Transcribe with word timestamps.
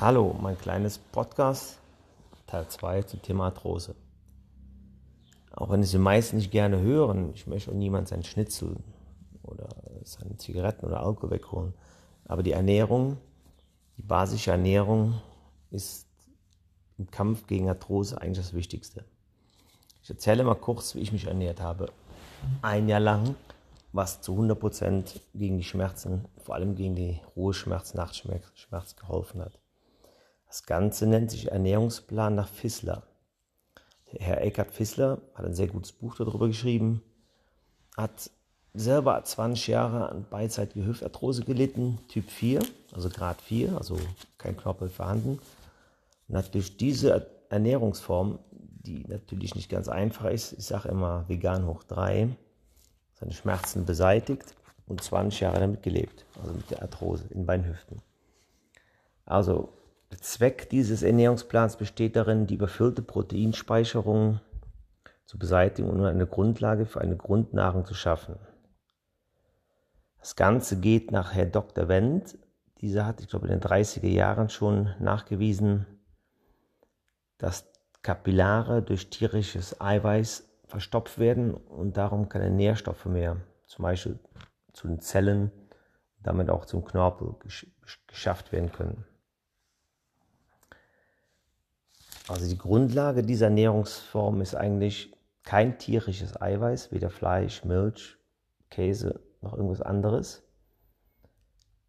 Hallo, 0.00 0.32
mein 0.40 0.56
kleines 0.56 0.96
Podcast, 0.96 1.80
Teil 2.46 2.68
2 2.68 3.02
zum 3.02 3.20
Thema 3.20 3.46
Arthrose. 3.46 3.96
Auch 5.50 5.70
wenn 5.70 5.80
es 5.80 5.90
die 5.90 5.98
meisten 5.98 6.36
nicht 6.36 6.52
gerne 6.52 6.80
hören, 6.80 7.32
ich 7.34 7.48
möchte 7.48 7.72
auch 7.72 7.74
niemand 7.74 8.06
seinen 8.06 8.22
Schnitzel 8.22 8.76
oder 9.42 9.66
seine 10.04 10.36
Zigaretten 10.36 10.86
oder 10.86 11.00
Alkohol 11.00 11.32
wegholen. 11.32 11.74
Aber 12.26 12.44
die 12.44 12.52
Ernährung, 12.52 13.16
die 13.96 14.02
basische 14.02 14.52
Ernährung 14.52 15.20
ist 15.72 16.06
im 16.96 17.10
Kampf 17.10 17.48
gegen 17.48 17.68
Arthrose 17.68 18.20
eigentlich 18.20 18.38
das 18.38 18.54
Wichtigste. 18.54 19.04
Ich 20.04 20.10
erzähle 20.10 20.44
mal 20.44 20.54
kurz, 20.54 20.94
wie 20.94 21.00
ich 21.00 21.10
mich 21.10 21.26
ernährt 21.26 21.60
habe. 21.60 21.86
Ein 22.62 22.88
Jahr 22.88 23.00
lang, 23.00 23.34
was 23.92 24.20
zu 24.20 24.38
100% 24.38 25.18
gegen 25.34 25.56
die 25.56 25.64
Schmerzen, 25.64 26.24
vor 26.36 26.54
allem 26.54 26.76
gegen 26.76 26.94
die 26.94 27.18
Ruheschmerz, 27.34 27.94
Nachtschmerz 27.94 28.94
geholfen 28.94 29.40
hat. 29.40 29.58
Das 30.48 30.64
Ganze 30.64 31.06
nennt 31.06 31.30
sich 31.30 31.52
Ernährungsplan 31.52 32.34
nach 32.34 32.48
Fissler. 32.48 33.02
Der 34.12 34.26
Herr 34.26 34.40
Eckhard 34.42 34.70
Fissler 34.70 35.20
hat 35.34 35.44
ein 35.44 35.54
sehr 35.54 35.68
gutes 35.68 35.92
Buch 35.92 36.16
darüber 36.16 36.46
geschrieben, 36.46 37.02
hat 37.96 38.30
selber 38.72 39.22
20 39.22 39.66
Jahre 39.66 40.08
an 40.08 40.24
beidseitige 40.28 40.86
Hüftarthrose 40.86 41.44
gelitten, 41.44 41.98
Typ 42.08 42.30
4, 42.30 42.62
also 42.94 43.10
Grad 43.10 43.40
4, 43.42 43.76
also 43.76 43.98
kein 44.38 44.56
Knorpel 44.56 44.88
vorhanden. 44.88 45.38
Und 46.28 46.36
hat 46.36 46.54
durch 46.54 46.76
diese 46.78 47.30
Ernährungsform, 47.50 48.38
die 48.50 49.04
natürlich 49.06 49.54
nicht 49.54 49.68
ganz 49.68 49.88
einfach 49.88 50.30
ist, 50.30 50.54
ich 50.54 50.64
sage 50.64 50.88
immer 50.88 51.28
vegan 51.28 51.66
hoch 51.66 51.82
3, 51.84 52.28
seine 53.14 53.32
Schmerzen 53.32 53.84
beseitigt 53.84 54.54
und 54.86 55.02
20 55.02 55.40
Jahre 55.40 55.60
damit 55.60 55.82
gelebt, 55.82 56.24
also 56.40 56.54
mit 56.54 56.70
der 56.70 56.82
Arthrose 56.82 57.24
in 57.30 57.44
beiden 57.44 57.66
Hüften. 57.66 58.00
Also 59.26 59.70
der 60.10 60.18
Zweck 60.18 60.70
dieses 60.70 61.02
Ernährungsplans 61.02 61.76
besteht 61.76 62.16
darin, 62.16 62.46
die 62.46 62.54
überfüllte 62.54 63.02
Proteinspeicherung 63.02 64.40
zu 65.26 65.38
beseitigen 65.38 65.90
und 65.90 66.04
eine 66.04 66.26
Grundlage 66.26 66.86
für 66.86 67.00
eine 67.00 67.16
Grundnahrung 67.16 67.84
zu 67.84 67.94
schaffen. 67.94 68.36
Das 70.18 70.36
Ganze 70.36 70.80
geht 70.80 71.12
nach 71.12 71.34
Herr 71.34 71.46
Dr. 71.46 71.88
Wendt. 71.88 72.38
Dieser 72.80 73.06
hat, 73.06 73.20
ich 73.20 73.28
glaube, 73.28 73.46
in 73.46 73.52
den 73.52 73.60
30er 73.60 74.08
Jahren 74.08 74.48
schon 74.48 74.94
nachgewiesen, 74.98 75.86
dass 77.36 77.70
Kapillare 78.02 78.82
durch 78.82 79.10
tierisches 79.10 79.80
Eiweiß 79.80 80.48
verstopft 80.66 81.18
werden 81.18 81.54
und 81.54 81.96
darum 81.96 82.28
keine 82.28 82.50
Nährstoffe 82.50 83.06
mehr, 83.06 83.36
zum 83.66 83.82
Beispiel 83.82 84.18
zu 84.72 84.88
den 84.88 85.00
Zellen, 85.00 85.50
damit 86.22 86.50
auch 86.50 86.64
zum 86.64 86.84
Knorpel 86.84 87.34
geschafft 88.06 88.52
werden 88.52 88.72
können. 88.72 89.04
Also 92.28 92.46
die 92.46 92.58
Grundlage 92.58 93.22
dieser 93.22 93.46
Ernährungsform 93.46 94.42
ist 94.42 94.54
eigentlich 94.54 95.16
kein 95.44 95.78
tierisches 95.78 96.40
Eiweiß, 96.40 96.92
weder 96.92 97.08
Fleisch, 97.08 97.64
Milch, 97.64 98.18
Käse 98.68 99.20
noch 99.40 99.54
irgendwas 99.54 99.80
anderes. 99.80 100.42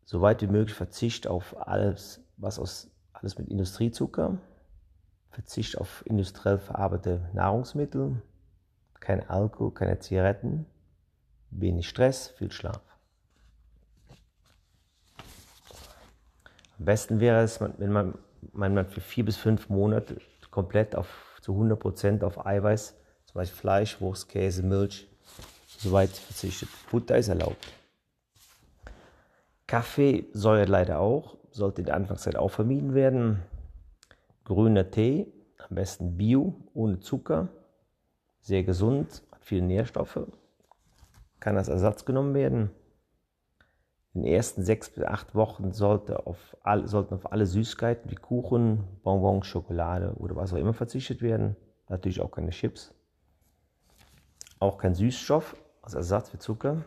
Soweit 0.05 0.41
wie 0.41 0.47
möglich 0.47 0.75
Verzicht 0.75 1.27
auf 1.27 1.67
alles, 1.67 2.21
was 2.37 2.57
aus 2.57 2.89
alles 3.11 3.37
mit 3.37 3.49
Industriezucker, 3.49 4.37
Verzicht 5.29 5.77
auf 5.77 6.05
industriell 6.05 6.57
verarbeitete 6.57 7.29
Nahrungsmittel, 7.33 8.21
kein 9.01 9.29
Alkohol, 9.29 9.73
keine 9.73 9.99
Zigaretten, 9.99 10.65
wenig 11.51 11.87
Stress, 11.87 12.29
viel 12.29 12.51
Schlaf. 12.51 12.81
Am 16.77 16.85
besten 16.85 17.19
wäre 17.19 17.43
es, 17.43 17.59
wenn 17.59 17.91
man 17.91 18.17
man 18.53 18.85
für 18.87 19.01
vier 19.01 19.25
bis 19.25 19.37
fünf 19.37 19.69
Monate 19.69 20.17
komplett 20.51 20.95
auf, 20.95 21.39
zu 21.41 21.53
100% 21.53 22.23
auf 22.23 22.45
Eiweiß, 22.45 22.95
zum 23.25 23.33
Beispiel 23.33 23.57
Fleisch, 23.57 24.01
Wurst, 24.01 24.29
Käse, 24.29 24.63
Milch, 24.63 25.07
soweit 25.77 26.09
verzichtet. 26.09 26.69
Butter 26.91 27.17
ist 27.17 27.27
erlaubt. 27.27 27.73
Kaffee 29.67 30.25
säuert 30.33 30.69
leider 30.69 30.99
auch, 30.99 31.37
sollte 31.51 31.81
in 31.81 31.85
der 31.85 31.95
Anfangszeit 31.95 32.35
auch 32.35 32.49
vermieden 32.49 32.93
werden. 32.93 33.43
Grüner 34.43 34.89
Tee, 34.89 35.31
am 35.57 35.75
besten 35.75 36.17
Bio, 36.17 36.55
ohne 36.73 36.99
Zucker, 36.99 37.49
sehr 38.41 38.63
gesund, 38.63 39.21
hat 39.31 39.45
viele 39.45 39.61
Nährstoffe, 39.61 40.25
kann 41.39 41.57
als 41.57 41.67
Ersatz 41.67 42.05
genommen 42.05 42.33
werden. 42.33 42.71
In 44.13 44.23
den 44.23 44.33
ersten 44.33 44.63
sechs 44.63 44.89
bis 44.89 45.03
acht 45.03 45.35
Wochen 45.35 45.71
sollte 45.71 46.25
auf 46.25 46.57
all, 46.63 46.87
sollten 46.87 47.13
auf 47.13 47.31
alle 47.31 47.45
Süßigkeiten 47.45 48.09
wie 48.09 48.15
Kuchen, 48.15 48.83
Bonbons, 49.03 49.45
Schokolade 49.45 50.15
oder 50.17 50.35
was 50.35 50.51
auch 50.51 50.57
immer 50.57 50.73
verzichtet 50.73 51.21
werden. 51.21 51.55
Natürlich 51.89 52.21
auch 52.21 52.31
keine 52.31 52.49
Chips. 52.49 52.93
Auch 54.59 54.77
kein 54.77 54.95
Süßstoff 54.95 55.55
als 55.81 55.93
Ersatz 55.93 56.29
für 56.29 56.39
Zucker. 56.39 56.83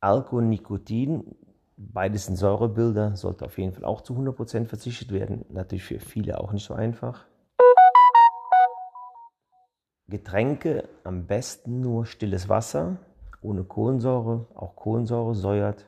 Alkohol, 0.00 0.44
Nikotin, 0.44 1.36
beides 1.76 2.26
sind 2.26 2.36
Säurebilder, 2.36 3.16
sollte 3.16 3.44
auf 3.44 3.58
jeden 3.58 3.72
Fall 3.72 3.84
auch 3.84 4.00
zu 4.00 4.14
100% 4.14 4.66
verzichtet 4.66 5.12
werden. 5.12 5.44
Natürlich 5.50 5.84
für 5.84 6.00
viele 6.00 6.40
auch 6.40 6.52
nicht 6.52 6.64
so 6.64 6.74
einfach. 6.74 7.26
Getränke 10.08 10.88
am 11.04 11.26
besten 11.26 11.80
nur 11.80 12.04
stilles 12.04 12.48
Wasser, 12.48 12.98
ohne 13.44 13.64
Kohlensäure. 13.64 14.46
Auch 14.54 14.74
Kohlensäure 14.74 15.34
säuert. 15.34 15.86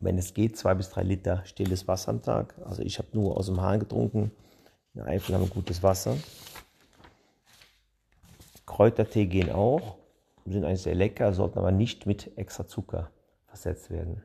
Wenn 0.00 0.18
es 0.18 0.34
geht, 0.34 0.56
zwei 0.56 0.74
bis 0.74 0.90
drei 0.90 1.02
Liter 1.02 1.44
stilles 1.44 1.88
Wasser 1.88 2.10
am 2.10 2.22
Tag. 2.22 2.54
Also 2.64 2.82
ich 2.82 2.98
habe 2.98 3.08
nur 3.12 3.36
aus 3.36 3.46
dem 3.46 3.60
Hahn 3.60 3.80
getrunken. 3.80 4.32
In 4.92 5.00
der 5.00 5.06
Eifel 5.06 5.34
haben 5.34 5.42
wir 5.42 5.50
gutes 5.50 5.82
Wasser. 5.82 6.16
Kräutertee 8.66 9.26
gehen 9.26 9.52
auch, 9.52 9.96
sind 10.46 10.64
eigentlich 10.64 10.82
sehr 10.82 10.94
lecker, 10.94 11.32
sollten 11.32 11.58
aber 11.58 11.70
nicht 11.70 12.06
mit 12.06 12.36
extra 12.36 12.66
Zucker 12.66 13.10
versetzt 13.46 13.90
werden. 13.90 14.22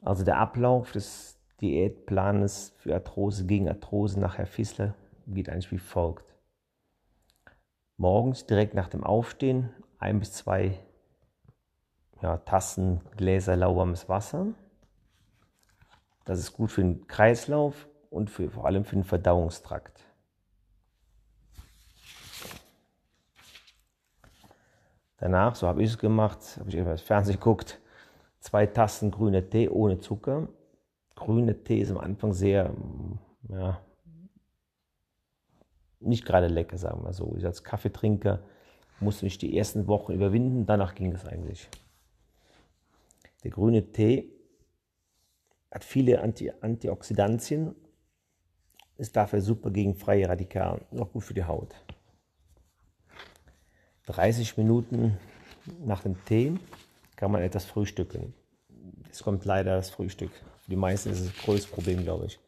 Also 0.00 0.24
der 0.24 0.38
Ablauf 0.38 0.92
des 0.92 1.38
Diätplanes 1.60 2.74
für 2.78 2.94
Arthrose 2.94 3.46
gegen 3.46 3.68
Arthrose 3.68 4.18
nach 4.20 4.38
Herr 4.38 4.46
Fissler 4.46 4.94
geht 5.26 5.48
eigentlich 5.48 5.70
wie 5.72 5.78
folgt. 5.78 6.34
Morgens 7.96 8.46
direkt 8.46 8.74
nach 8.74 8.88
dem 8.88 9.04
Aufstehen 9.04 9.70
ein 9.98 10.18
bis 10.18 10.32
zwei 10.32 10.78
ja, 12.22 12.38
Tassen, 12.38 13.00
Gläser 13.16 13.56
lauwarmes 13.56 14.08
Wasser. 14.08 14.46
Das 16.24 16.38
ist 16.38 16.52
gut 16.52 16.70
für 16.70 16.82
den 16.82 17.06
Kreislauf 17.06 17.88
und 18.10 18.30
für, 18.30 18.50
vor 18.50 18.66
allem 18.66 18.84
für 18.84 18.96
den 18.96 19.04
Verdauungstrakt. 19.04 20.00
Danach, 25.18 25.54
so 25.54 25.66
habe 25.66 25.82
ich 25.82 25.90
es 25.90 25.98
gemacht, 25.98 26.40
habe 26.58 26.68
ich 26.68 26.76
das 26.76 27.00
Fernsehen 27.00 27.36
geguckt, 27.36 27.80
zwei 28.40 28.66
Tassen 28.66 29.10
grüner 29.10 29.48
Tee 29.48 29.68
ohne 29.68 29.98
Zucker. 29.98 30.48
Grüner 31.14 31.62
Tee 31.64 31.80
ist 31.80 31.90
am 31.90 31.98
Anfang 31.98 32.32
sehr, 32.32 32.74
ja, 33.48 33.80
nicht 36.00 36.26
gerade 36.26 36.48
lecker, 36.48 36.76
sagen 36.76 37.04
wir 37.04 37.12
so. 37.12 37.34
Ich 37.36 37.46
als 37.46 37.64
Kaffeetrinker 37.64 38.40
musste 39.00 39.26
ich 39.26 39.38
die 39.38 39.56
ersten 39.56 39.86
Wochen 39.86 40.12
überwinden, 40.12 40.66
danach 40.66 40.94
ging 40.94 41.12
es 41.12 41.24
eigentlich. 41.24 41.68
Der 43.44 43.50
grüne 43.50 43.92
Tee 43.92 44.30
hat 45.70 45.84
viele 45.84 46.20
Anti 46.20 46.52
Antioxidantien, 46.60 47.74
ist 48.96 49.14
dafür 49.14 49.42
super 49.42 49.70
gegen 49.70 49.94
freie 49.94 50.28
Radikale 50.28 50.80
auch 50.98 51.12
gut 51.12 51.24
für 51.24 51.34
die 51.34 51.44
Haut. 51.44 51.74
30 54.06 54.56
Minuten 54.56 55.18
nach 55.84 56.02
dem 56.02 56.24
Tee 56.24 56.54
kann 57.16 57.30
man 57.30 57.42
etwas 57.42 57.64
frühstücken. 57.64 58.34
Es 59.10 59.22
kommt 59.22 59.44
leider 59.44 59.76
das 59.76 59.90
Frühstück. 59.90 60.30
Für 60.60 60.70
die 60.70 60.76
meisten 60.76 61.10
ist 61.10 61.20
es 61.20 61.32
das 61.32 61.44
größte 61.44 61.70
Problem, 61.70 62.02
glaube 62.02 62.26
ich. 62.26 62.38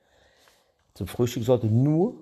Zum 0.94 1.06
Frühstück 1.06 1.44
sollte 1.44 1.66
nur 1.66 2.14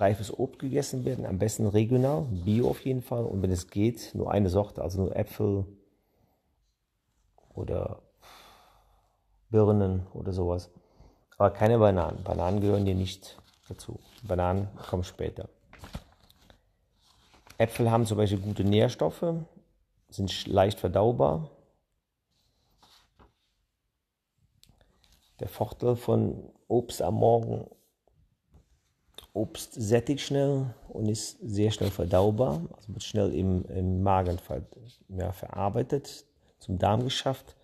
reifes 0.00 0.36
Obst 0.36 0.58
gegessen 0.58 1.04
werden, 1.04 1.26
am 1.26 1.38
besten 1.38 1.66
regional, 1.66 2.22
bio 2.30 2.70
auf 2.70 2.84
jeden 2.84 3.02
Fall. 3.02 3.24
Und 3.24 3.42
wenn 3.42 3.50
es 3.50 3.68
geht, 3.68 4.14
nur 4.14 4.30
eine 4.30 4.48
Sorte, 4.48 4.82
also 4.82 5.02
nur 5.02 5.16
Äpfel 5.16 5.64
oder 7.54 8.02
Birnen 9.50 10.06
oder 10.12 10.32
sowas. 10.32 10.70
Aber 11.36 11.50
keine 11.50 11.78
Bananen. 11.78 12.22
Bananen 12.24 12.60
gehören 12.60 12.84
hier 12.84 12.94
nicht 12.94 13.36
dazu. 13.68 13.98
Bananen 14.22 14.68
kommen 14.88 15.04
später. 15.04 15.48
Äpfel 17.58 17.90
haben 17.90 18.06
zum 18.06 18.18
Beispiel 18.18 18.38
gute 18.38 18.64
Nährstoffe, 18.64 19.34
sind 20.08 20.46
leicht 20.46 20.78
verdaubar. 20.78 21.50
Der 25.40 25.48
Vorteil 25.48 25.96
von 25.96 26.52
Obst 26.68 27.02
am 27.02 27.14
Morgen 27.14 27.68
Obst 29.38 29.74
sättigt 29.74 30.20
schnell 30.20 30.74
und 30.88 31.08
ist 31.08 31.38
sehr 31.40 31.70
schnell 31.70 31.90
verdaubar, 31.90 32.62
also 32.76 32.92
wird 32.92 33.02
schnell 33.02 33.34
im, 33.34 33.64
im 33.66 34.02
Magen 34.02 34.38
ver, 34.38 34.62
ja, 35.08 35.32
verarbeitet, 35.32 36.24
zum 36.58 36.78
Darm 36.78 37.04
geschafft 37.04 37.56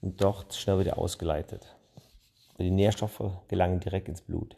und 0.00 0.20
dort 0.20 0.54
schnell 0.54 0.78
wieder 0.80 0.98
ausgeleitet. 0.98 1.76
Die 2.58 2.70
Nährstoffe 2.70 3.22
gelangen 3.48 3.80
direkt 3.80 4.08
ins 4.08 4.20
Blut. 4.20 4.56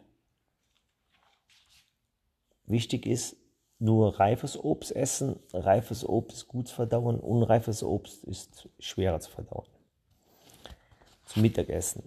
Wichtig 2.65 3.05
ist, 3.05 3.37
nur 3.79 4.19
reifes 4.19 4.57
Obst 4.57 4.95
essen. 4.95 5.39
Reifes 5.53 6.07
Obst 6.07 6.37
ist 6.37 6.47
gut 6.47 6.67
zu 6.67 6.75
verdauen, 6.75 7.19
unreifes 7.19 7.83
Obst 7.83 8.23
ist 8.23 8.69
schwerer 8.79 9.19
zu 9.19 9.29
verdauen. 9.29 9.67
Zum 11.25 11.41
Mittagessen. 11.41 12.03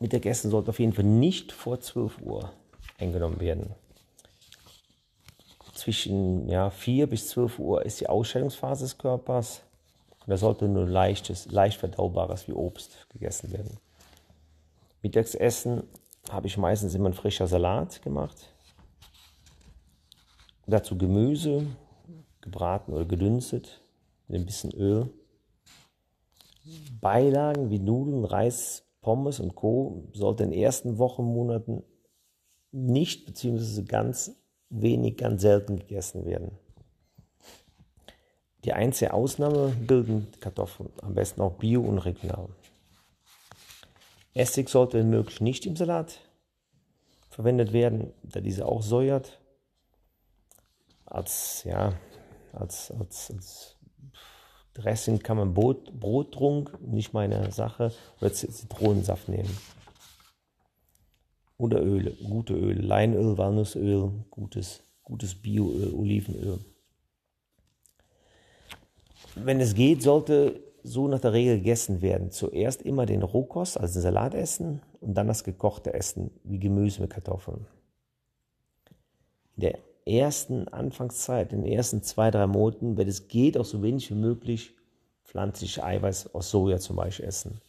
Mittagessen 0.00 0.50
sollte 0.50 0.70
auf 0.70 0.78
jeden 0.78 0.92
Fall 0.92 1.04
nicht 1.04 1.52
vor 1.52 1.80
12 1.80 2.20
Uhr 2.22 2.52
eingenommen 2.98 3.40
werden. 3.40 3.74
Zwischen 5.74 6.48
ja, 6.48 6.70
4 6.70 7.08
bis 7.08 7.28
12 7.28 7.58
Uhr 7.58 7.84
ist 7.84 8.00
die 8.00 8.08
Ausscheidungsphase 8.08 8.84
des 8.84 8.98
Körpers. 8.98 9.62
da 10.26 10.36
sollte 10.36 10.68
nur 10.68 10.86
leichtes, 10.86 11.46
leicht 11.50 11.78
verdaubares 11.78 12.48
wie 12.48 12.52
Obst 12.52 13.06
gegessen 13.10 13.52
werden. 13.52 13.78
Mittagsessen 15.02 15.84
habe 16.30 16.48
ich 16.48 16.56
meistens 16.56 16.94
immer 16.94 17.08
ein 17.08 17.14
frischer 17.14 17.46
Salat 17.46 18.02
gemacht. 18.02 18.52
Dazu 20.66 20.98
Gemüse, 20.98 21.66
gebraten 22.40 22.92
oder 22.92 23.04
gedünstet, 23.04 23.80
mit 24.26 24.40
ein 24.40 24.46
bisschen 24.46 24.72
Öl. 24.74 25.08
Beilagen 27.00 27.70
wie 27.70 27.78
Nudeln, 27.78 28.24
Reis, 28.24 28.84
Pommes 29.08 29.40
und 29.40 29.54
Co. 29.54 30.06
sollte 30.12 30.42
in 30.42 30.50
den 30.50 30.60
ersten 30.60 30.98
Wochen, 30.98 31.22
Monaten 31.22 31.82
nicht 32.72 33.24
bzw. 33.24 33.84
ganz 33.84 34.38
wenig, 34.68 35.16
ganz 35.16 35.40
selten 35.40 35.78
gegessen 35.78 36.26
werden. 36.26 36.50
Die 38.66 38.74
einzige 38.74 39.14
Ausnahme 39.14 39.68
bilden 39.68 40.26
Kartoffeln, 40.40 40.90
am 41.00 41.14
besten 41.14 41.40
auch 41.40 41.54
bio 41.54 41.80
und 41.80 42.00
regional. 42.00 42.50
Essig 44.34 44.68
sollte 44.68 44.98
wenn 44.98 45.08
möglich 45.08 45.40
nicht 45.40 45.64
im 45.64 45.74
Salat 45.74 46.20
verwendet 47.30 47.72
werden, 47.72 48.12
da 48.22 48.40
diese 48.42 48.66
auch 48.66 48.82
säuert. 48.82 49.40
Als, 51.06 51.64
ja, 51.64 51.94
als, 52.52 52.90
als, 52.90 53.30
als 53.30 53.77
Dressing 54.78 55.18
kann 55.18 55.36
man 55.36 55.54
Brot, 55.54 55.92
Brottrunk, 55.98 56.78
nicht 56.80 57.12
meine 57.12 57.50
Sache, 57.50 57.92
oder 58.20 58.32
Zitronensaft 58.32 59.28
nehmen. 59.28 59.50
Oder 61.56 61.82
Öle, 61.82 62.12
gute 62.12 62.54
Öle, 62.54 62.80
Leinöl, 62.80 63.36
Walnussöl, 63.36 64.12
gutes, 64.30 64.80
gutes 65.02 65.34
Bioöl, 65.34 65.92
Olivenöl. 65.92 66.60
Wenn 69.34 69.60
es 69.60 69.74
geht, 69.74 70.02
sollte 70.02 70.60
so 70.84 71.08
nach 71.08 71.20
der 71.20 71.32
Regel 71.32 71.58
gegessen 71.58 72.00
werden. 72.00 72.30
Zuerst 72.30 72.82
immer 72.82 73.04
den 73.04 73.22
Rohkost, 73.22 73.78
also 73.78 73.94
den 73.94 74.02
Salat 74.02 74.34
essen 74.34 74.80
und 75.00 75.14
dann 75.14 75.26
das 75.26 75.42
gekochte 75.42 75.92
Essen, 75.92 76.30
wie 76.44 76.60
Gemüse 76.60 77.00
mit 77.00 77.10
Kartoffeln. 77.10 77.66
In 79.56 79.62
der 79.62 79.78
ersten 80.08 80.68
Anfangszeit, 80.68 81.52
in 81.52 81.62
den 81.62 81.72
ersten 81.72 82.02
zwei, 82.02 82.30
drei 82.30 82.46
Monaten, 82.46 82.96
wenn 82.96 83.08
es 83.08 83.28
geht, 83.28 83.56
auch 83.56 83.64
so 83.64 83.82
wenig 83.82 84.10
wie 84.10 84.14
möglich 84.14 84.74
pflanzliches 85.24 85.82
Eiweiß 85.82 86.34
aus 86.34 86.50
Soja 86.50 86.78
zum 86.78 86.96
Beispiel 86.96 87.26
essen. 87.26 87.60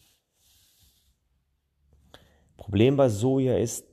Problem 2.56 2.96
bei 2.96 3.08
Soja 3.08 3.56
ist, 3.56 3.84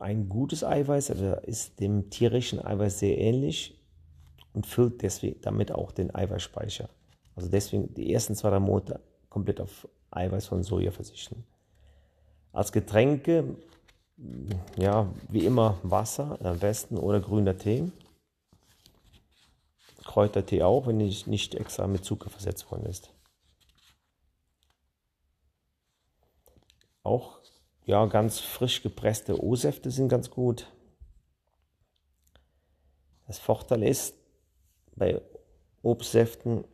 ein 0.00 0.28
gutes 0.28 0.64
Eiweiß 0.64 1.10
also 1.10 1.36
ist 1.42 1.78
dem 1.80 2.10
tierischen 2.10 2.64
Eiweiß 2.64 2.98
sehr 2.98 3.18
ähnlich 3.18 3.78
und 4.52 4.66
füllt 4.66 5.02
deswegen 5.02 5.40
damit 5.42 5.70
auch 5.70 5.92
den 5.92 6.14
Eiweißspeicher. 6.14 6.88
Also 7.36 7.48
deswegen 7.48 7.94
die 7.94 8.12
ersten 8.12 8.34
zwei, 8.34 8.50
drei 8.50 8.58
Monate 8.58 9.00
komplett 9.28 9.60
auf 9.60 9.88
Eiweiß 10.10 10.46
von 10.46 10.62
Soja 10.62 10.90
verzichten. 10.90 11.44
Als 12.52 12.72
Getränke, 12.72 13.56
ja, 14.76 15.08
wie 15.28 15.44
immer 15.44 15.78
Wasser 15.82 16.38
am 16.42 16.58
besten 16.58 16.96
oder 16.98 17.20
grüner 17.20 17.56
Tee. 17.56 17.90
Kräutertee 20.04 20.62
auch, 20.62 20.86
wenn 20.86 21.00
ich 21.00 21.26
nicht 21.26 21.54
extra 21.54 21.86
mit 21.86 22.04
Zucker 22.04 22.30
versetzt 22.30 22.70
worden 22.70 22.86
ist. 22.86 23.12
Auch 27.02 27.38
ja, 27.86 28.04
ganz 28.06 28.38
frisch 28.38 28.82
gepresste 28.82 29.42
O-Säfte 29.42 29.90
sind 29.90 30.08
ganz 30.08 30.30
gut. 30.30 30.66
Das 33.26 33.38
Vorteil 33.38 33.82
ist, 33.84 34.14
bei 34.96 35.20
Obstsäften, 35.82 36.64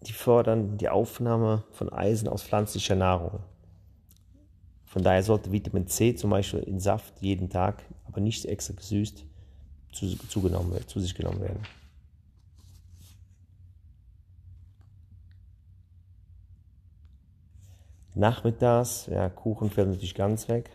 die 0.00 0.12
fördern 0.12 0.76
die 0.78 0.88
Aufnahme 0.88 1.64
von 1.70 1.92
Eisen 1.92 2.28
aus 2.28 2.42
pflanzlicher 2.42 2.96
Nahrung. 2.96 3.40
Von 4.92 5.02
daher 5.02 5.22
sollte 5.22 5.50
Vitamin 5.50 5.86
C 5.86 6.14
zum 6.14 6.28
Beispiel 6.28 6.60
in 6.60 6.78
Saft 6.78 7.14
jeden 7.22 7.48
Tag, 7.48 7.82
aber 8.04 8.20
nicht 8.20 8.44
extra 8.44 8.74
gesüßt, 8.74 9.24
zu, 9.90 10.18
zugenommen, 10.28 10.86
zu 10.86 11.00
sich 11.00 11.14
genommen 11.14 11.40
werden. 11.40 11.62
Nachmittags, 18.14 19.06
ja, 19.06 19.30
Kuchen 19.30 19.70
fällt 19.70 19.88
natürlich 19.88 20.14
ganz 20.14 20.46
weg. 20.48 20.68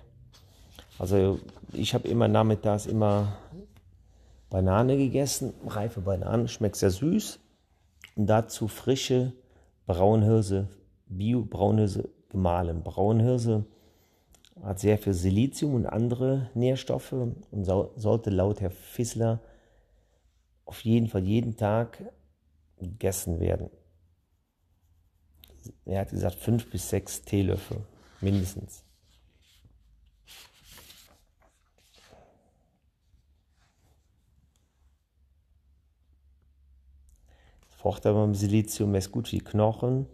Also 0.98 1.40
ich 1.74 1.94
habe 1.94 2.08
immer 2.08 2.28
nachmittags 2.28 2.88
immer 2.88 3.38
Banane 4.50 4.98
gegessen, 4.98 5.54
reife 5.68 6.02
Bananen, 6.02 6.48
schmeckt 6.48 6.78
sehr 6.78 6.90
süß. 6.90 7.38
Und 8.16 8.26
dazu 8.26 8.68
frische 8.68 9.34
Braunhirse, 9.86 10.70
Bio-Braunhirse 11.06 12.10
gemahlen. 12.30 12.82
Braunhirse 12.82 13.64
hat 14.64 14.80
sehr 14.80 14.98
viel 14.98 15.14
Silizium 15.14 15.76
und 15.76 15.86
andere 15.86 16.50
Nährstoffe 16.54 17.12
und 17.14 17.46
so, 17.52 17.92
sollte 17.96 18.30
laut 18.30 18.62
Herr 18.62 18.72
Fissler 18.72 19.40
auf 20.66 20.82
jeden 20.82 21.08
Fall 21.08 21.24
jeden 21.24 21.56
Tag 21.56 22.04
gegessen 22.78 23.40
werden. 23.40 23.70
Er 25.86 26.02
hat 26.02 26.10
gesagt 26.10 26.36
fünf 26.36 26.70
bis 26.70 26.90
sechs 26.90 27.22
Teelöffel 27.22 27.82
mindestens. 28.22 28.84
Vorteil 37.78 38.14
beim 38.14 38.36
Silizium 38.36 38.96
ist 38.96 39.12
gut 39.12 39.28
für 39.28 39.38
die 39.38 39.44
Knochen 39.44 40.08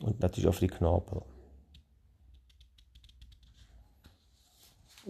und 0.00 0.20
natürlich 0.20 0.48
auch 0.48 0.54
für 0.54 0.66
die 0.66 0.74
Knorpel. 0.74 1.22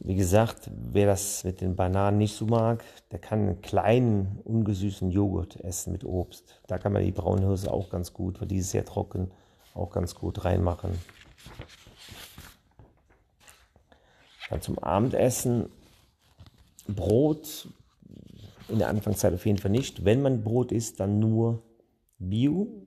Wie 0.07 0.17
gesagt, 0.17 0.71
wer 0.71 1.07
das 1.07 1.45
mit 1.45 1.63
den 1.63 1.77
Bananen 1.77 2.19
nicht 2.19 2.37
so 2.37 2.45
mag, 2.45 2.85
der 3.11 3.19
kann 3.19 3.39
einen 3.39 3.63
kleinen, 3.63 4.39
ungesüßten 4.45 5.11
Joghurt 5.11 5.59
essen 5.61 5.93
mit 5.93 6.05
Obst. 6.05 6.61
Da 6.67 6.77
kann 6.77 6.93
man 6.93 7.03
die 7.03 7.11
Braunhirse 7.11 7.73
auch 7.73 7.89
ganz 7.89 8.13
gut, 8.13 8.39
weil 8.39 8.47
die 8.47 8.59
ist 8.59 8.71
sehr 8.71 8.85
trocken, 8.85 9.31
auch 9.73 9.91
ganz 9.91 10.15
gut 10.15 10.45
reinmachen. 10.45 10.91
Dann 14.51 14.61
zum 14.61 14.79
Abendessen 14.79 15.71
Brot 16.87 17.67
in 18.69 18.81
der 18.81 18.91
Anfangszeit 18.91 19.33
auf 19.33 19.47
jeden 19.47 19.59
Fall 19.59 19.71
nicht. 19.71 20.05
Wenn 20.05 20.21
man 20.21 20.45
Brot 20.45 20.71
isst, 20.71 21.01
dann 21.01 21.19
nur 21.19 21.63
Bio, 22.19 22.87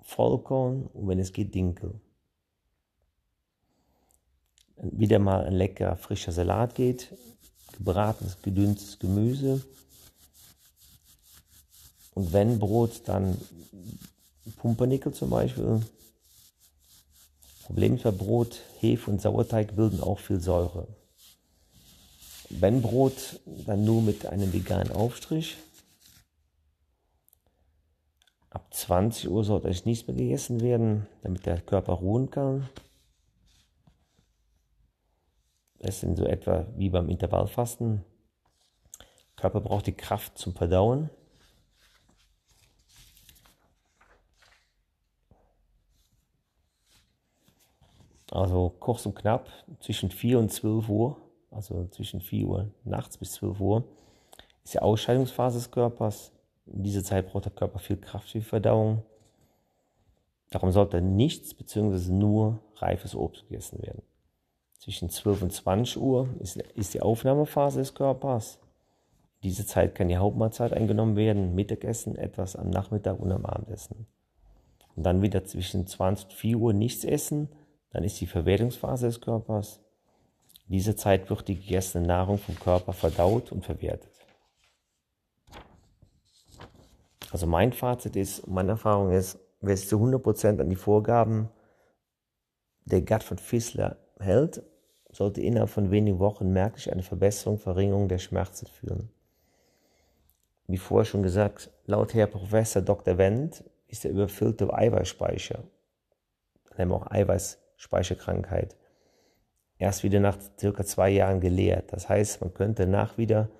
Vollkorn 0.00 0.86
und 0.94 1.08
wenn 1.08 1.18
es 1.18 1.34
geht 1.34 1.54
Dinkel. 1.54 2.00
Wieder 4.76 5.18
mal 5.18 5.44
ein 5.44 5.54
lecker 5.54 5.96
frischer 5.96 6.32
Salat 6.32 6.74
geht, 6.74 7.14
gebratenes, 7.76 8.40
gedünstetes 8.42 8.98
Gemüse. 8.98 9.62
Und 12.14 12.32
wenn 12.32 12.58
Brot, 12.58 13.02
dann 13.06 13.36
Pumpernickel 14.56 15.12
zum 15.12 15.30
Beispiel. 15.30 15.80
Problem 17.64 17.96
ist 17.96 18.02
bei 18.04 18.10
Brot, 18.10 18.60
Hefe 18.80 19.10
und 19.10 19.22
Sauerteig 19.22 19.74
bilden 19.74 20.00
auch 20.00 20.18
viel 20.18 20.40
Säure. 20.40 20.86
Wenn 22.50 22.82
Brot, 22.82 23.40
dann 23.66 23.84
nur 23.84 24.02
mit 24.02 24.26
einem 24.26 24.52
veganen 24.52 24.92
Aufstrich. 24.92 25.56
Ab 28.50 28.72
20 28.72 29.28
Uhr 29.30 29.44
sollte 29.44 29.66
eigentlich 29.66 29.86
nichts 29.86 30.06
mehr 30.06 30.16
gegessen 30.16 30.60
werden, 30.60 31.06
damit 31.22 31.46
der 31.46 31.60
Körper 31.60 31.94
ruhen 31.94 32.30
kann. 32.30 32.68
Das 35.84 36.00
sind 36.00 36.16
so 36.16 36.24
etwa 36.24 36.66
wie 36.78 36.88
beim 36.88 37.10
Intervallfasten. 37.10 38.02
Der 38.98 39.36
Körper 39.36 39.60
braucht 39.60 39.86
die 39.86 39.92
Kraft 39.92 40.38
zum 40.38 40.54
Verdauen. 40.54 41.10
Also 48.30 48.74
kurz 48.80 49.04
und 49.04 49.14
knapp 49.14 49.50
zwischen 49.80 50.10
4 50.10 50.38
und 50.38 50.50
12 50.50 50.88
Uhr, 50.88 51.18
also 51.50 51.86
zwischen 51.88 52.22
4 52.22 52.46
Uhr 52.46 52.70
nachts 52.84 53.18
bis 53.18 53.32
12 53.32 53.60
Uhr, 53.60 53.84
ist 54.64 54.72
die 54.72 54.80
Ausscheidungsphase 54.80 55.58
des 55.58 55.70
Körpers. 55.70 56.32
In 56.64 56.82
dieser 56.82 57.04
Zeit 57.04 57.30
braucht 57.30 57.44
der 57.44 57.52
Körper 57.52 57.78
viel 57.78 57.98
Kraft 57.98 58.30
für 58.30 58.38
die 58.38 58.44
Verdauung. 58.44 59.02
Darum 60.48 60.72
sollte 60.72 61.02
nichts 61.02 61.52
bzw. 61.52 62.10
nur 62.10 62.60
reifes 62.76 63.14
Obst 63.14 63.46
gegessen 63.48 63.82
werden. 63.82 64.00
Zwischen 64.84 65.08
12 65.08 65.40
und 65.40 65.50
20 65.50 65.96
Uhr 65.96 66.28
ist, 66.40 66.58
ist 66.58 66.92
die 66.92 67.00
Aufnahmephase 67.00 67.78
des 67.78 67.94
Körpers. 67.94 68.58
In 69.40 69.48
dieser 69.48 69.66
Zeit 69.66 69.94
kann 69.94 70.08
die 70.08 70.18
Hauptmahlzeit 70.18 70.74
eingenommen 70.74 71.16
werden, 71.16 71.54
Mittagessen, 71.54 72.16
etwas 72.16 72.54
am 72.54 72.68
Nachmittag 72.68 73.18
und 73.18 73.32
am 73.32 73.46
Abendessen. 73.46 74.06
Und 74.94 75.04
dann 75.04 75.22
wieder 75.22 75.42
zwischen 75.46 75.86
20 75.86 76.26
und 76.26 76.32
4 76.34 76.56
Uhr 76.58 76.72
nichts 76.74 77.02
essen, 77.02 77.48
dann 77.92 78.04
ist 78.04 78.20
die 78.20 78.26
Verwertungsphase 78.26 79.06
des 79.06 79.22
Körpers. 79.22 79.80
In 80.68 80.74
dieser 80.74 80.98
Zeit 80.98 81.30
wird 81.30 81.48
die 81.48 81.58
gegessene 81.58 82.06
Nahrung 82.06 82.36
vom 82.36 82.60
Körper 82.60 82.92
verdaut 82.92 83.52
und 83.52 83.64
verwertet. 83.64 84.12
Also 87.32 87.46
mein 87.46 87.72
Fazit 87.72 88.16
ist, 88.16 88.46
meine 88.46 88.72
Erfahrung 88.72 89.12
ist, 89.12 89.38
wer 89.62 89.78
sich 89.78 89.88
zu 89.88 89.96
100% 89.96 90.60
an 90.60 90.68
die 90.68 90.76
Vorgaben 90.76 91.48
der 92.84 93.00
Gut 93.00 93.22
von 93.22 93.38
Fissler 93.38 93.96
hält, 94.18 94.62
sollte 95.14 95.40
innerhalb 95.40 95.70
von 95.70 95.90
wenigen 95.90 96.18
Wochen 96.18 96.52
merklich 96.52 96.92
eine 96.92 97.04
Verbesserung, 97.04 97.58
Verringerung 97.58 98.08
der 98.08 98.18
Schmerzen 98.18 98.66
führen. 98.66 99.10
Wie 100.66 100.76
vorher 100.76 101.04
schon 101.04 101.22
gesagt, 101.22 101.70
laut 101.86 102.14
Herr 102.14 102.26
Professor 102.26 102.82
Dr. 102.82 103.16
Wendt 103.16 103.62
ist 103.86 104.04
der 104.04 104.10
überfüllte 104.10 104.72
Eiweißspeicher, 104.72 105.62
nennen 106.76 106.90
wir 106.90 106.96
auch 106.96 107.10
Eiweißspeicherkrankheit, 107.10 108.74
erst 109.78 110.02
wieder 110.02 110.18
nach 110.18 110.38
circa 110.58 110.84
zwei 110.84 111.10
Jahren 111.10 111.40
geleert. 111.40 111.92
Das 111.92 112.08
heißt, 112.08 112.40
man 112.40 112.52
könnte 112.52 112.86
nach 112.86 113.16
wieder 113.16 113.50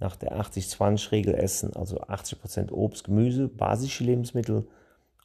nach 0.00 0.16
der 0.16 0.38
80-20-Regel 0.40 1.34
essen, 1.34 1.74
also 1.76 2.00
80% 2.00 2.72
Obst, 2.72 3.04
Gemüse, 3.04 3.48
basische 3.48 4.04
Lebensmittel 4.04 4.66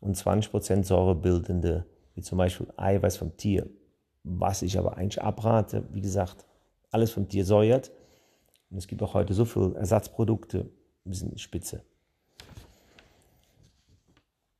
und 0.01 0.17
20% 0.17 0.83
säurebildende, 0.83 1.85
wie 2.15 2.21
zum 2.21 2.37
Beispiel 2.37 2.67
Eiweiß 2.75 3.17
vom 3.17 3.35
Tier. 3.37 3.67
Was 4.23 4.61
ich 4.61 4.77
aber 4.77 4.97
eigentlich 4.97 5.21
abrate, 5.21 5.83
wie 5.91 6.01
gesagt, 6.01 6.45
alles 6.91 7.11
vom 7.11 7.27
Tier 7.27 7.45
säuert. 7.45 7.91
Und 8.69 8.77
es 8.77 8.87
gibt 8.87 9.01
auch 9.01 9.13
heute 9.13 9.33
so 9.33 9.45
viele 9.45 9.75
Ersatzprodukte, 9.75 10.69
ein 11.05 11.09
bisschen 11.09 11.37
spitze. 11.37 11.83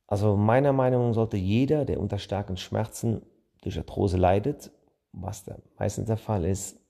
Also 0.06 0.36
meiner 0.36 0.72
Meinung 0.72 1.08
nach 1.08 1.14
sollte 1.14 1.36
jeder, 1.36 1.84
der 1.84 2.00
unter 2.00 2.18
starken 2.18 2.56
Schmerzen 2.56 3.22
durch 3.60 3.78
Arthrose 3.78 4.16
leidet, 4.16 4.72
was 5.12 5.44
da 5.44 5.56
meistens 5.78 6.06
der 6.06 6.16
Fall 6.16 6.44
ist, 6.44 6.80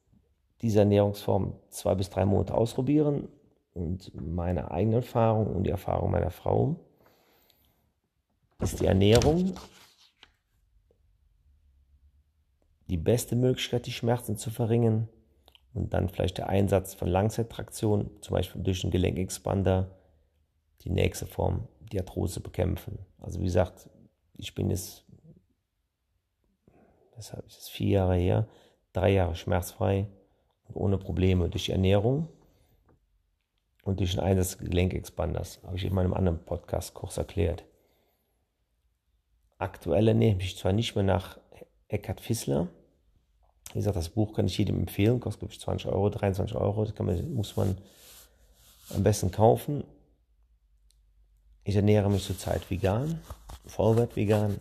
diese 0.63 0.81
Ernährungsform 0.81 1.55
zwei 1.69 1.95
bis 1.95 2.09
drei 2.09 2.25
Monate 2.25 2.55
ausprobieren 2.55 3.29
und 3.75 4.13
meine 4.15 4.71
eigene 4.71 4.97
Erfahrung 4.97 5.55
und 5.55 5.65
die 5.65 5.71
Erfahrung 5.71 6.11
meiner 6.11 6.31
Frau 6.31 6.77
ist 8.59 8.81
die 8.81 8.87
Ernährung 8.87 9.55
die 12.91 12.97
beste 12.97 13.37
Möglichkeit, 13.37 13.87
die 13.87 13.93
Schmerzen 13.93 14.37
zu 14.37 14.51
verringern 14.51 15.09
und 15.73 15.95
dann 15.95 16.09
vielleicht 16.09 16.39
der 16.39 16.49
Einsatz 16.49 16.95
von 16.95 17.09
Langzeittraktion, 17.09 18.11
zum 18.21 18.35
Beispiel 18.35 18.63
durch 18.63 18.83
einen 18.83 18.91
Gelenkexpander, 18.91 19.97
die 20.83 20.91
nächste 20.91 21.27
Form, 21.27 21.69
die 21.93 21.99
Arthrose 21.99 22.41
bekämpfen. 22.41 22.99
Also 23.19 23.39
wie 23.41 23.45
gesagt, 23.45 23.89
ich 24.37 24.55
bin 24.55 24.71
jetzt, 24.71 25.05
weshalb 27.15 27.47
ist 27.47 27.59
es 27.59 27.69
vier 27.69 27.91
Jahre 27.91 28.17
her, 28.17 28.49
drei 28.93 29.13
Jahre 29.13 29.37
schmerzfrei 29.37 30.09
ohne 30.75 30.99
Probleme 30.99 31.49
durch 31.49 31.69
Ernährung 31.69 32.29
und 33.83 34.01
durch 34.01 34.13
den 34.13 34.21
Einsatz 34.21 34.57
des 34.57 34.59
Gelenkexpanders. 34.59 35.61
Habe 35.65 35.77
ich 35.77 35.85
in 35.85 35.95
meinem 35.95 36.15
anderen 36.15 36.45
Podcast 36.45 36.95
kurz 36.95 37.17
erklärt. 37.17 37.65
Aktuell 39.59 40.09
ernähre 40.09 40.33
ich 40.33 40.39
mich 40.39 40.59
zwar 40.59 40.73
nicht 40.73 40.95
mehr 40.95 41.05
nach 41.05 41.39
Eckhard 41.89 42.21
Fissler. 42.21 42.69
Wie 43.73 43.79
gesagt, 43.79 43.97
das 43.97 44.09
Buch 44.09 44.35
kann 44.35 44.47
ich 44.47 44.59
jedem 44.59 44.81
empfehlen, 44.81 45.21
kostet 45.21 45.41
glaube 45.41 45.53
ich 45.55 45.61
20 45.61 45.87
Euro, 45.89 46.11
23 46.11 46.57
Euro. 46.57 46.85
Das 46.85 46.99
man, 46.99 47.35
muss 47.35 47.57
man 47.57 47.77
am 48.95 49.03
besten 49.03 49.31
kaufen. 49.31 49.85
Ich 51.63 51.77
ernähre 51.77 52.11
mich 52.11 52.25
zurzeit 52.25 52.69
vegan, 52.71 53.21
Vollwert 53.67 54.17
vegan. 54.17 54.59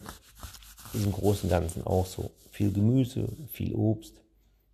Im 0.94 1.12
Großen 1.12 1.50
Ganzen 1.50 1.86
auch 1.86 2.06
so. 2.06 2.32
Viel 2.52 2.72
Gemüse, 2.72 3.30
viel 3.52 3.74
Obst, 3.74 4.16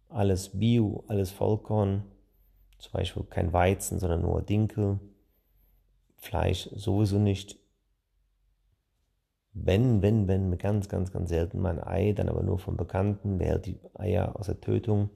alles 0.09 0.49
Bio, 0.49 1.03
alles 1.07 1.31
Vollkorn, 1.31 2.03
zum 2.79 2.91
Beispiel 2.93 3.23
kein 3.23 3.53
Weizen, 3.53 3.99
sondern 3.99 4.21
nur 4.21 4.41
Dinkel, 4.41 4.99
Fleisch 6.17 6.69
sowieso 6.75 7.19
nicht. 7.19 7.57
Wenn, 9.57 10.01
wenn, 10.01 10.27
wenn, 10.27 10.57
ganz, 10.57 10.89
ganz, 10.89 11.13
ganz 11.13 11.29
selten 11.29 11.61
mal 11.61 11.79
ein 11.79 11.87
Ei, 11.87 12.11
dann 12.11 12.27
aber 12.27 12.43
nur 12.43 12.59
von 12.59 12.75
Bekannten, 12.75 13.39
wer 13.39 13.57
die 13.57 13.79
Eier 13.93 14.35
aus 14.37 14.47
der 14.47 14.59
Tötung, 14.59 15.09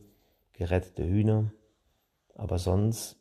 gerettete 0.54 1.06
Hühner. 1.06 1.52
Aber 2.36 2.58
sonst, 2.58 3.18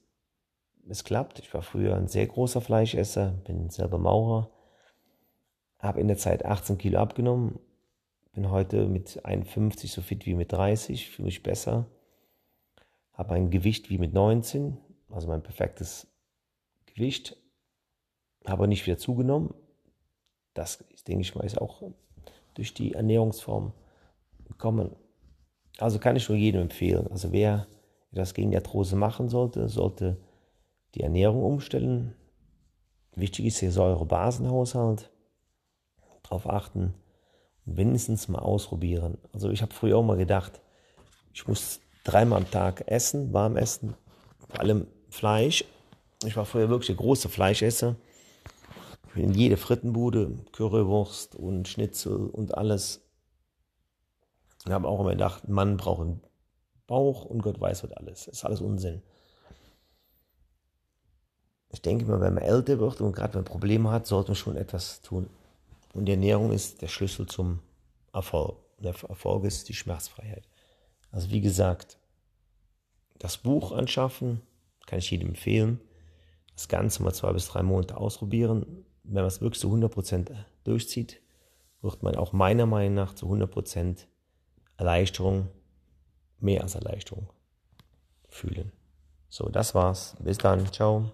es 0.89 1.03
klappt. 1.03 1.41
Ich 1.41 1.53
war 1.53 1.63
früher 1.63 1.97
ein 1.97 2.07
sehr 2.07 2.29
großer 2.29 2.61
Fleischesser, 2.61 3.33
bin 3.45 3.69
selber 3.69 3.99
Maurer, 3.99 4.49
habe 5.81 6.01
in 6.01 6.07
der 6.07 6.19
Zeit 6.19 6.45
18 6.45 6.79
Kilo 6.79 7.01
abgenommen, 7.01 7.59
bin 8.33 8.53
heute 8.53 8.87
mit 8.87 9.25
51 9.25 9.91
so 9.91 10.03
fit 10.03 10.25
wie 10.25 10.35
mit 10.35 10.53
30, 10.53 11.11
fühle 11.11 11.27
mich 11.27 11.43
besser. 11.43 11.87
Habe 13.13 13.35
ein 13.35 13.51
Gewicht 13.51 13.91
wie 13.91 13.99
mit 13.99 14.15
19, 14.15 14.79
also 15.11 15.27
mein 15.27 15.43
perfektes 15.43 16.07
Gewicht. 16.87 17.37
Habe 18.47 18.69
nicht 18.69 18.87
wieder 18.87 18.99
zugenommen. 18.99 19.53
Das, 20.59 20.85
denke 21.07 21.23
ich 21.23 21.37
mal, 21.37 21.45
ist 21.45 21.61
auch 21.61 21.83
durch 22.55 22.75
die 22.75 22.95
Ernährungsform 22.95 23.73
gekommen. 24.49 24.97
Also 25.79 26.01
kann 26.01 26.17
ich 26.17 26.29
nur 26.29 26.37
jedem 26.37 26.63
empfehlen. 26.63 27.07
Also 27.13 27.31
wer 27.31 27.69
das 28.11 28.35
gegen 28.35 28.51
die 28.51 28.57
Arthrose 28.57 28.97
machen 28.97 29.29
sollte, 29.29 29.69
sollte 29.69 30.17
die 30.97 31.03
Ernährung 31.03 31.45
umstellen. 31.45 32.17
Wichtig 33.15 33.47
ist 33.47 33.63
der 33.63 33.71
Säurebasenhaushalt. 33.71 35.13
Darauf 36.25 36.49
achten 36.49 36.95
wenigstens 37.65 38.27
mal 38.27 38.41
ausprobieren. 38.41 39.19
Also 39.33 39.51
ich 39.51 39.63
habe 39.63 39.73
früher 39.73 39.99
auch 39.99 40.03
mal 40.03 40.17
gedacht, 40.17 40.61
ich 41.33 41.47
muss 41.47 41.81
dreimal 42.03 42.39
am 42.41 42.51
Tag 42.51 42.83
essen, 42.87 43.33
warm 43.33 43.57
essen, 43.57 43.95
vor 44.49 44.59
allem 44.59 44.89
Fleisch. 45.09 45.65
Ich 46.25 46.37
war 46.37 46.47
früher 46.47 46.69
wirklich 46.69 46.89
der 46.89 46.97
große 46.97 47.29
Fleischesser. 47.29 47.95
In 49.15 49.35
jede 49.35 49.57
Frittenbude, 49.57 50.39
Currywurst 50.53 51.35
und 51.35 51.67
Schnitzel 51.67 52.29
und 52.29 52.57
alles. 52.57 53.01
Ich 54.65 54.73
habe 54.73 54.87
auch 54.87 55.01
immer 55.01 55.11
gedacht, 55.11 55.49
Mann 55.49 55.77
braucht 55.77 56.03
einen 56.03 56.21
Bauch 56.87 57.25
und 57.25 57.43
Gott 57.43 57.61
weiß 57.61 57.85
was 57.85 57.93
alles. 57.93 58.27
Das 58.27 58.39
ist 58.39 58.45
alles 58.45 58.61
Unsinn. 58.61 59.03
Ich 61.71 61.83
denke 61.83 62.07
mal, 62.07 62.21
wenn 62.21 62.35
man 62.35 62.43
älter 62.43 62.79
wird 62.79 63.01
und 63.01 63.13
gerade 63.13 63.35
wenn 63.35 63.43
man 63.43 63.51
Probleme 63.51 63.91
hat, 63.91 64.07
sollte 64.07 64.31
man 64.31 64.37
schon 64.37 64.57
etwas 64.57 65.03
tun. 65.03 65.29
Und 65.95 66.07
die 66.07 66.13
Ernährung 66.13 66.53
ist 66.53 66.83
der 66.83 66.89
Schlüssel 66.89 67.27
zum 67.27 67.61
Erfolg. 68.13 68.57
Der 68.79 68.95
Erfolg 69.09 69.45
ist 69.45 69.69
die 69.69 69.75
Schmerzfreiheit. 69.75 70.49
Also 71.11 71.31
wie 71.31 71.41
gesagt, 71.41 71.99
das 73.19 73.39
Buch 73.39 73.73
anschaffen, 73.73 74.43
kann 74.87 74.99
ich 74.99 75.11
jedem 75.11 75.29
empfehlen. 75.29 75.81
Das 76.55 76.69
Ganze 76.69 77.03
mal 77.03 77.13
zwei 77.13 77.33
bis 77.33 77.49
drei 77.49 77.63
Monate 77.63 77.97
ausprobieren. 77.97 78.85
Wenn 79.09 79.23
man 79.23 79.27
es 79.27 79.41
wirklich 79.41 79.61
zu 79.61 79.73
100% 79.73 80.31
durchzieht, 80.65 81.21
wird 81.81 82.03
man 82.03 82.15
auch 82.17 82.33
meiner 82.33 82.67
Meinung 82.67 82.95
nach 82.95 83.15
zu 83.15 83.27
100% 83.27 84.07
Erleichterung, 84.77 85.49
mehr 86.39 86.63
als 86.63 86.75
Erleichterung 86.75 87.29
fühlen. 88.29 88.73
So, 89.31 89.49
das 89.49 89.75
war's. 89.75 90.17
Bis 90.21 90.39
dann. 90.39 90.71
Ciao. 90.73 91.11